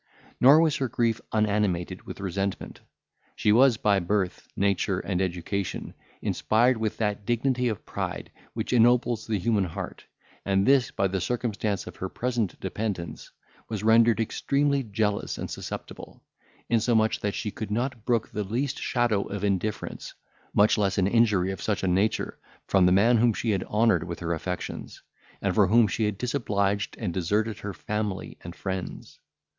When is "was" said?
0.61-0.77, 3.51-3.77, 13.69-13.83